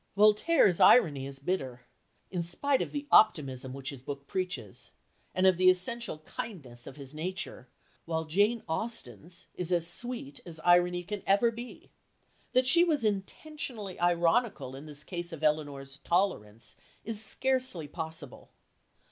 [0.15, 1.81] Voltaire's irony is bitter,
[2.31, 4.89] in spite of the optimism which his book preaches,
[5.35, 7.69] and of the essential kindness of his nature,
[8.05, 11.91] while Jane Austen's is as sweet as irony can ever be.
[12.53, 16.75] That she was intentionally ironical in this case of Elinor's tolerance
[17.05, 18.49] is scarcely possible.